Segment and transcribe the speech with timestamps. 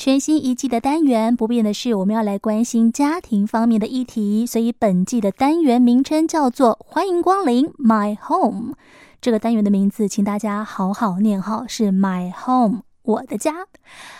[0.00, 8.76] 全新一季的单元，不变的是我们要来关心家庭方面的议题，所以本季的单元名称叫做“欢迎光临 My Home”。
[9.20, 12.89] 这个单元的名字，请大家好好念好，是 My Home。
[13.10, 13.66] 我的家，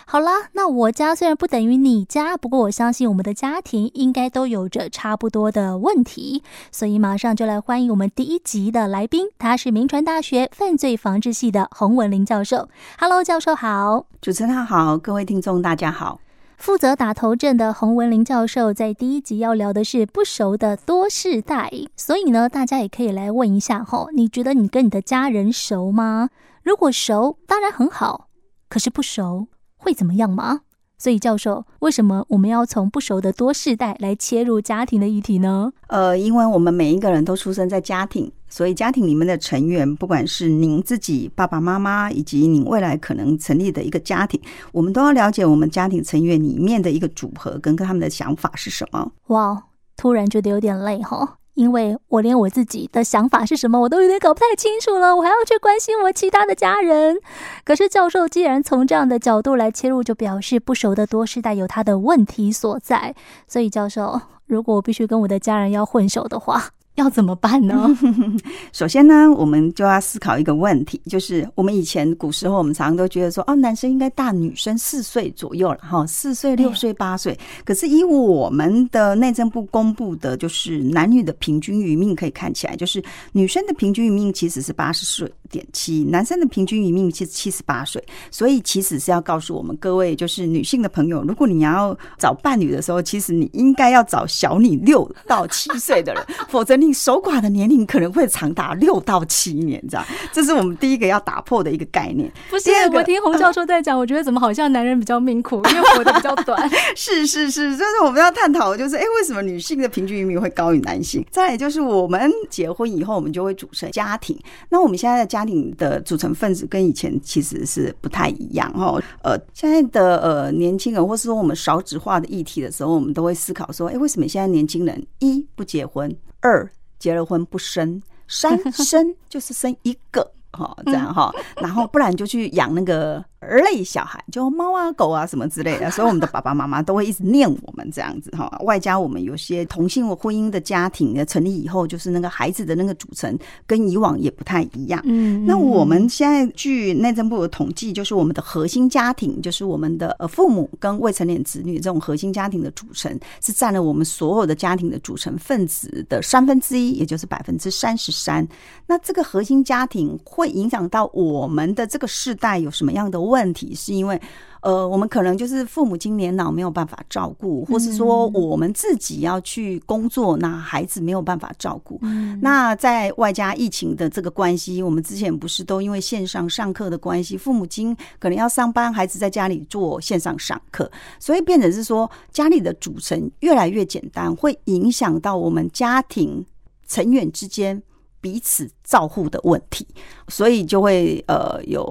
[0.05, 12.67] 好啦，那我家虽然不等于你家，不过我相信我们的家庭应该都有着差不多的问题，所以马上就来欢迎我们第一集的来宾，他是明传大学犯罪防治系的洪文林教授。
[12.99, 16.19] Hello，教授好，主持人好，各位听众大家好。
[16.57, 26.29] 负责打头阵的洪文林教授在第一集要聊的是不熟的多世代，所以呢，大家也可以来问一下吼，你觉得你跟你的家人熟吗？
[26.61, 28.27] 如果熟，当然很好。
[28.71, 30.61] 可是不熟会怎么样吗？
[30.97, 35.73] 所以教授，为什么我们要从不熟的多世代来切入家庭的议题呢？
[35.87, 44.39] 呃，因为我们每一个人都出生在家庭，所以家庭里面的成员，不管是您自己爸爸妈妈，以及您未来可能成立的一个家庭，
[44.71, 49.11] 我们都要了解我们家庭成员里面的一个组合跟跟他们的想法是什么。
[49.27, 49.61] 哇，
[49.97, 51.37] 突然觉得有点累哈。
[51.53, 57.19] 因为我连我自己的想法是什么，我都有点搞不太清楚了，我还要去关心我其他的家人。
[57.65, 63.13] 可是教授既然从这样的角度来切入，就表示不熟的多世代有他的问题所在。
[63.47, 67.97] 所以教授，如果我必须跟我的家人要混熟的话，要怎么办呢？
[68.73, 77.37] 首先呢，我们就要思考一个问题，就是我们以前古时候，我们常常都觉得说，哦，男生应该大女生四岁左右了，哈，四岁、六岁、八岁。
[77.63, 88.03] 可是以我们的内政部公布的，就是男女的平均余命可以看起来，就是女生的平均余命其实是八十岁点七，男生的平均余命其实七十八岁。
[88.29, 96.81] 所以其实是要告诉我们各位，就是女性的朋友，如果你要找伴侣的时候，其实你应该要找小你六到七岁的人， 否则。
[96.81, 102.31] 你守寡的年龄可能会长达六到七年，这样， 这是我们第一个要打破的一个概念。
[102.49, 106.69] 不是，我听洪教授在讲，我觉得怎么好像男人比较命苦，因为活得比较短。
[106.95, 111.25] 是 是是，就是我们要探讨的，就是哎，为什么女性的平均余命会高于男性？
[111.29, 114.37] 再来就是我们结婚以后，我们就会组成家庭。
[114.69, 119.01] 那我们现在的家庭的组成分子跟以前其实是不太一样哦。
[119.23, 126.15] 呃，现在的呃年轻人，或是说我们少子化的议题的时候，我们都会思考说，哎，为什么现在年轻人一不结婚？
[126.39, 126.67] 二
[127.01, 133.23] 结了婚不生， 三生就是生一个，哈，这样哈， 然后不然就去养那个。
[133.41, 138.47] 儿类小孩，就猫啊狗啊什么之类的， 所以我们的爸爸妈妈都会一直念我们这样子哈。
[138.63, 145.01] 外加我们有些同性婚姻的家庭的成立以后，就是那个孩子的那个组成跟以往也不太一样。
[145.05, 158.47] 嗯，那我们现在据内政部的统计，就是我们的核心家庭，就是我们的呃父母跟未成年子女这种核心家庭的组成，是占了我们所有的家庭的组成分子的三分之一，也就是百分之三十三。
[158.85, 163.73] 那这个核心家庭会影响到我们的这个世代有什么样的问题？
[163.73, 164.19] 是因为，
[164.61, 171.99] 呃，我们可能就是父母亲年老没有办法照顾，或是说我们自己要去工作，那孩子没有办法照顾。
[172.41, 186.45] 那在外加疫情的这个关系，我们之前不是都因为线上上课的关系，父母亲可能要上班，孩子在家里做线上上课，所以变成是说家里的组成越来越简单，会影响到我们家庭
[186.85, 187.81] 成员之间。
[188.23, 189.83] 彼此照护的问题，
[190.27, 191.81] 所以就会呃有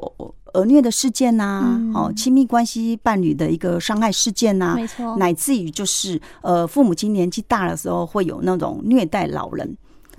[0.55, 9.77] 儿虐的事件呐、啊，哦、嗯，亲密关系伴侣的一个伤害事件呐、啊，没错，乃至于就是呃父母亲年纪大的时候会有那种虐待老人。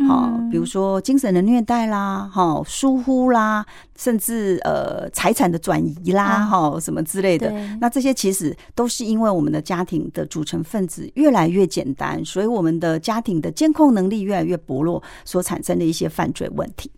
[0.07, 3.63] 好，比如说精神的虐待啦，哈，疏忽啦，
[3.95, 7.51] 甚至呃财产的转移啦，哈，什么之类的。
[7.79, 16.89] 那这些其实都是因为我们的家庭的组成分子越来越简单，所以我们的家庭的监控能力越来越薄弱，所产生的一些犯罪问题。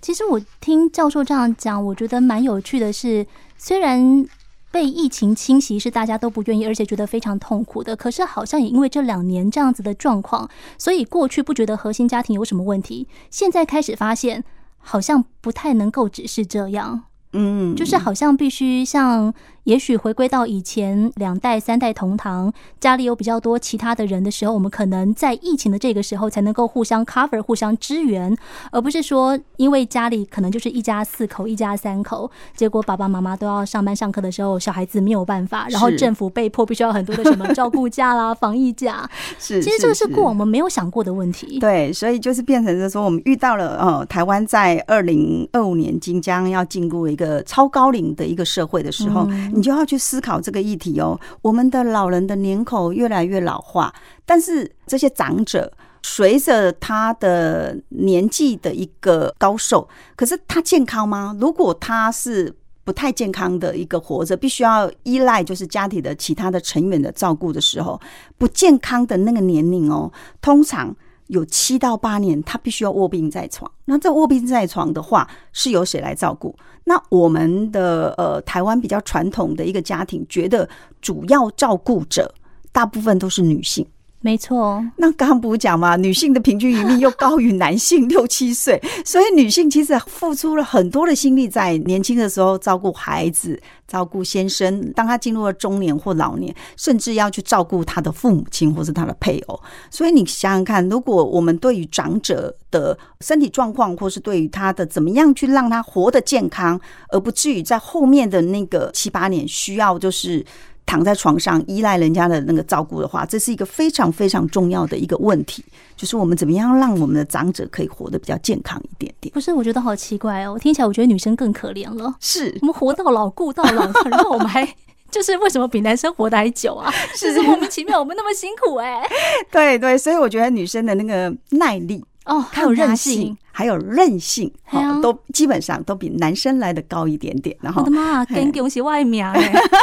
[0.00, 4.26] 其实我听教授这样讲，我觉得蛮有趣的是，虽然。
[4.72, 7.96] 被疫情侵袭是大家都不愿意，而且觉得非常痛苦的。
[7.96, 14.44] 可是好像也因为这两年这样子的状况，所以过去不觉得核心家庭有什么问题，现在开始发现
[14.78, 17.02] 好像不太能够只是这样。
[17.32, 19.34] 嗯，就是好像必须像。
[19.64, 28.34] 也许回归到以前两代三代同堂，家里有比较多其他的人的时候，我们可能在疫情的这个时候才能够互相 cover、互相支援，
[28.72, 39.08] 而不是说因为家里可能就是一家四口、一家三口，结果爸爸妈妈都要上班上课的时候，小孩子没有办法，然后政府被迫必须要很多的什么照顾假啦、防疫假。
[39.38, 41.58] 是，其实这个是过往我们没有想过的问题。
[41.58, 49.26] 对，所以就是变成是说，我们遇到了呃，台湾在二零二五年即将要进入一个超高龄的一个社会的时候。
[49.28, 51.18] 嗯你就要去思考这个议题哦。
[51.42, 53.92] 我们的老人的年口越来越老化，
[54.24, 61.36] 但是这些长者随着他的年纪的一个高寿，可是他健康吗？
[61.40, 68.00] 如果他是不太健康的一个活着，必须要依赖就是家庭的其他的成员的照顾的时候，
[68.38, 70.10] 不健康的那个年龄哦，
[70.40, 70.96] 通常
[71.30, 73.70] 有七到八年，他必须要卧病在床。
[73.84, 76.54] 那这卧病在床的话，是由谁来照顾？
[76.84, 80.68] 那我们的呃台湾比较传统的一个家庭，觉得
[81.00, 82.34] 主要照顾者
[82.72, 83.86] 大部分都是女性。
[84.22, 93.58] 没错，那刚刚不是讲嘛，女性的平均余命又高于男性 六七岁，所以女性其实付出了很多的心力，在年轻的时候照顾孩子、
[93.88, 99.58] 照顾先生，当她进入了中年或老年，甚至要去照顾她的父母亲或是她的配偶。
[99.90, 106.78] 所以你想想看，如果我们对于长者的身体状况，或是对于他的怎么样去让他活得健康，
[107.08, 110.44] 而不至于在后面的那个七八年需要就是。
[110.90, 115.64] 躺在床上依赖人家的那个照顾的话，这是一个非常非常重要的一个问题，
[115.96, 119.32] 就是我们怎么样让我们的长者可以活得比较健康一点点。
[119.32, 122.12] 不是，我觉得好奇怪哦，听起来我觉得女生更可怜了。
[122.18, 124.68] 是我们活到老顾到老，然后我们还
[125.12, 126.90] 就是为什么比男生活得还久啊？
[127.14, 129.08] 是，是莫名其妙，我们那么辛苦哎、欸。
[129.48, 132.04] 对对，所以我觉得女生的那个耐力。
[132.26, 137.56] 哦，还有韧性，还有韧性，哦，都基本上都比男生来的高一点点。
[137.60, 139.26] 然后，我的妈，跟恭喜外面。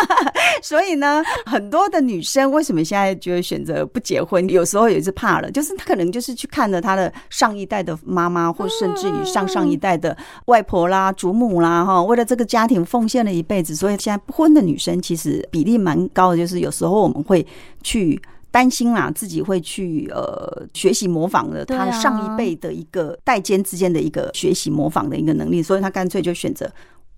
[0.62, 4.48] 所以呢，很多的女生为什么现在就会选择不结婚？
[4.50, 13.76] 有时候也是怕了，就是她可能就是去看了她的上一代的妈妈，或甚至于上上一代的外婆啦、祖母啦，哈，为了这个家庭奉献了一辈子。
[13.76, 17.46] 所以现在不婚的女生其实比例蛮高的，就是有时候我们会
[17.84, 18.22] 去。
[18.58, 26.68] 担心啦，自己会去呃学习模仿的他上一辈的一个代间之间的一个学习模仿的一个能力，所以他干脆就选择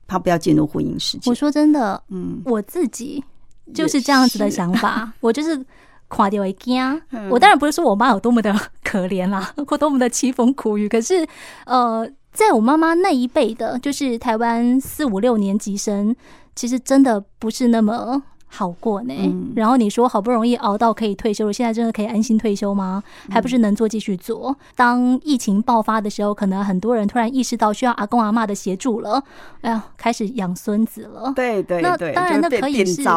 [0.06, 1.32] 他不要进入婚姻世界。
[1.32, 3.24] 我说真的，嗯，我自己
[3.74, 5.66] 就是这样子的想法， 我就是
[6.10, 7.02] 垮掉一惊。
[7.30, 8.54] 我当然不是说我妈有多么的
[8.84, 11.26] 可怜啦， 或多么的凄风苦雨，可是
[11.66, 16.14] 呃，在我妈妈那一辈的，就是台湾四五六年级生，
[16.54, 18.22] 其实真的不是那么。
[18.52, 19.14] 好过呢，
[19.56, 23.02] 然后你说好不容易熬到可以退休了，现在真的可以安心退休吗？
[23.30, 24.56] 还不是能做继续做。
[24.76, 29.24] 当疫情爆发的时候，可能很多人突然意识到需要阿公阿妈的协助了，
[29.62, 31.32] 哎呀，开始养孙子了。
[31.36, 33.04] 对对对，那当然那可以是，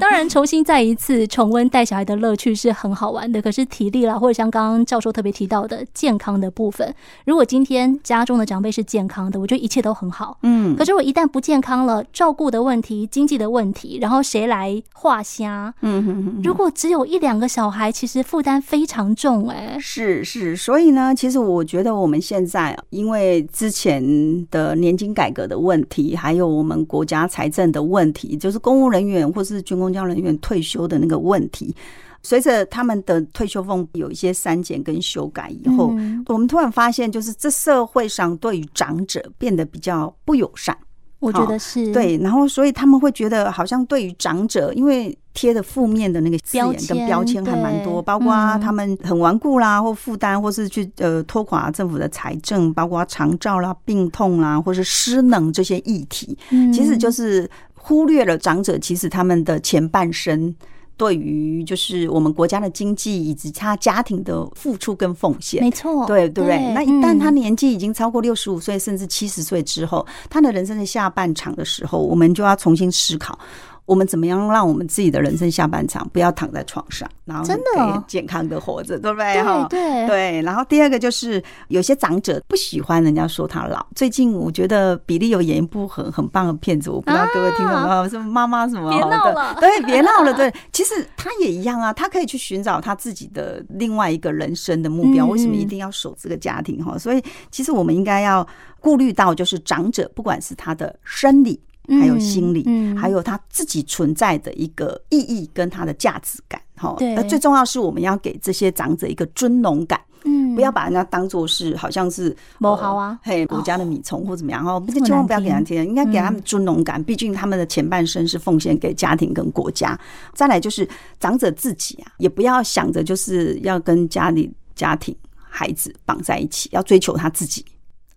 [0.00, 3.42] 当然重新再一次重温带小孩的乐趣是很好玩的。
[3.42, 6.94] 可是体力啦，或者像刚刚教授特别提到的健康的部分，
[7.26, 10.38] 如果今天家中的长辈是健康的，我觉得一切都很好。
[10.42, 13.06] 嗯，可是我一旦不健康了，照顾的问题。
[13.10, 15.72] 经济的问题，然后谁来画虾？
[15.80, 16.40] 嗯哼哼。
[16.42, 19.78] 如果只有一两个小孩，其实负担非常重哎。
[19.80, 24.02] 是是，所以呢，其实我觉得我们现在因为之前
[24.50, 31.74] 的年金改革的问题，还有我们国家财政的问题，就是公务人员或是军公教人员退休的那个问题，
[32.22, 40.76] 随着他们的退休俸有一些删减跟修改以后，嗯、我们突然发现，就是这社会上对于长者变得比较不友善。
[41.24, 56.38] 我觉得是对，然后所以他们会觉得好像对于长者，因为贴的负面的那个字眼跟标签还蛮多，包括他们很顽固啦，或负担，或是去呃拖垮政府的财政，包括长照啦、病痛啦，或是失能这些议题，
[56.72, 60.54] 其实就是忽略了长者，其实他们的前半生。
[60.96, 66.72] 对于就是我们国家的经济以及他家庭的付出跟奉献，没错，对对不对？
[66.72, 73.38] 那一旦他年纪已经超过六十五岁，甚至七十岁之后，他的人生的下半场的时候，我们就要重新思考。
[73.86, 79.42] 我们怎么样让我们自己的人生下半场不要躺在床上，然后可以健康的活着，对不对？
[79.42, 80.42] 哈，对对。
[80.42, 83.84] 然后第二个就是有些长者不喜欢人家说他老。
[83.94, 88.08] 最近我觉得比利有演一部很很棒的片子，我不知道各位听懂没有？
[88.08, 88.90] 什么妈妈什么？
[88.90, 90.32] 别闹了，对，别闹了。
[90.32, 95.26] 对，其实他也一样啊，他可以去寻找他自己的另外一个人生的目标。
[95.26, 96.82] 为什么一定要守这个家庭？
[96.82, 98.46] 哈，所以其实我们应该要
[98.80, 101.60] 顾虑到，就是长者不管是他的生理。
[101.88, 106.96] 还有心理，嗯，还有他自己存在的一个意义跟他的价值感，哈。
[107.14, 114.82] 那最重要是我们要给这些长者一个尊荣感，嗯，不要把人家当做是好像是某豪啊，嘿，国家的米虫或怎么样哈。
[115.04, 117.02] 千万不要给他听，应该给他们尊荣感。
[117.04, 119.98] 毕竟他们的前半生是奉献给家庭跟国家。
[120.32, 120.88] 再来就是
[121.20, 127.62] 长者自己啊，也不要想着就是要跟家里、家庭、孩子绑在一起，要追求他自己。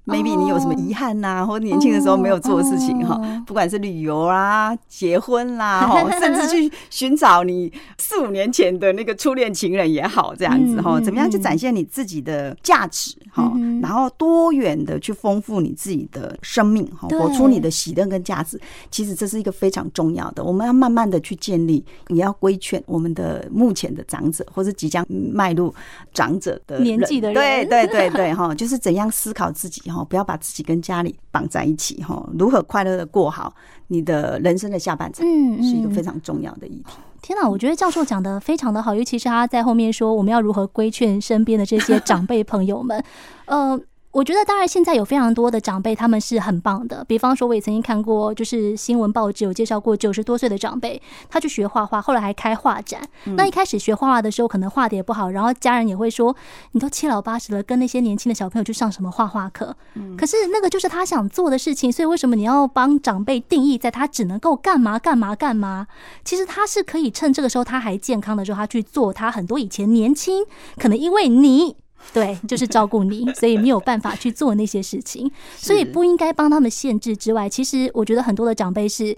[0.07, 18.59] Maybe 你有什么遗憾呐、啊，或者年轻的时候没有做的事情哈，不管是旅游啦、结婚啦， 哈，甚至去寻找你四五年前的那个初恋情人也好，这样子哈，怎么样去展现你自己的价值哈，然后多元的去丰富你自己的生命哈，活出你的喜乐跟价值，
[18.89, 25.73] 其实这是一个非常重要的，我们要慢慢的去建立，也要规劝我们的目前的长者或者即将迈入
[26.13, 29.96] 长者的年纪的人，对对对对哈，就是怎样思考自己哈。
[29.97, 32.23] 哈，不要把自己跟家里绑在一起哈。
[32.37, 33.51] 如何快乐的过好
[33.87, 36.97] 你的人生的下半场，嗯，是一个非常重要的议题。
[37.21, 43.03] 天哪，我觉得教授讲的非常的好，尤其是他在后面说我们要如何规劝身边的这些长辈朋友们，
[43.47, 43.79] 呃。
[44.17, 47.05] 我觉得当然，现在有非常多的长辈，他们是很棒的。
[47.07, 52.99] 比方说，我也曾经看过，就是新闻报纸有介绍过九十多岁的长辈，他去学画画，后来还开画展。
[53.35, 56.35] 那一开始学画画的时候，可能画的也不好，然后家人也会说
[56.73, 59.75] ：“你都七老八十了，跟那些年轻的小朋友去上什么画画课？”
[60.17, 65.85] 可是那个就是他想做的事情，所以为什么你要帮长辈定义在他只能够干嘛干嘛干嘛？
[66.25, 70.43] 其实他是可以趁这个时候他还健康的时候，他去做他很多以前年轻
[70.79, 71.75] 可能因为你。
[72.13, 79.15] 对，就是照顾你，所以没有办法去做那些事情，所以不应该帮他们限制之外，其实我觉得很多的长辈是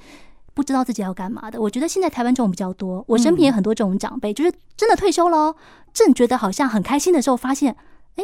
[0.54, 1.62] 不知道自己要干嘛的。
[1.62, 5.56] 我觉得现在台湾这种比较多，我身边也很多这种长辈，就是真的退休了，
[5.94, 7.76] 正觉得好像很开心的时候，发现，
[8.16, 8.24] 哎，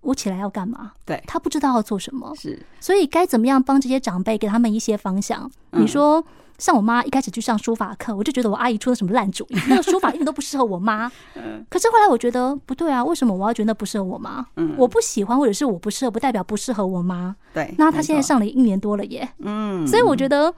[0.00, 0.92] 我起来要干嘛？
[1.04, 5.50] 对，他不知道要做什么，是，所以该怎么样帮这些长辈给他们一些方向？
[5.72, 6.24] 你说。
[6.58, 11.10] 像我妈一开始去上书法课，我就觉得我阿姨出了什么烂主意，那个书法一点都不适合我妈。
[11.68, 14.44] 可是后来我觉得不对啊，为什么我要觉得不适合我妈？
[14.76, 17.34] 我不喜欢或者是我不适合，不代表不适合我妈。
[17.52, 19.28] 对，那她现在上了一年多了耶。
[19.40, 20.52] 嗯，所以我觉得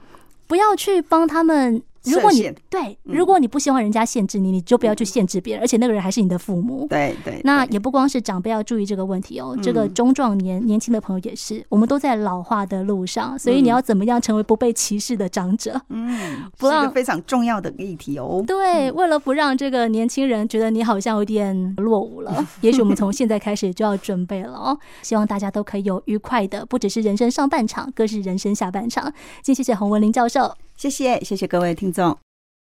[0.47, 1.81] 不要去帮他们。
[2.05, 6.87] 如果你对，如果你不希望人家限制你，你就不要去限制别人，而且那个人还是你的父母。
[6.89, 15.79] 对对，那也不光是长辈要注意这个问题哦，这个中壮年年轻的朋友也是，我们都在老化的路上，所以你要怎么样成为不被歧视的长者？
[15.89, 18.43] 嗯， 不让非常重要的议题哦。
[18.47, 24.77] 对，为了不让这个年轻人觉得你好像有点落伍了， 也许我们从现在开始就要准备了哦。
[25.03, 29.11] 希望大家都可以有愉快的，不只是人生上半场，更是人生下半场。
[29.41, 30.53] 今天谢谢洪文林教授。
[30.79, 32.17] 谢谢，谢谢各位听众。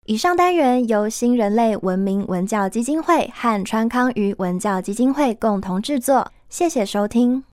[0.08, 7.44] 以上单元由新人类文明文教基金会和川康鱼文教基金会共同制作，谢谢收听。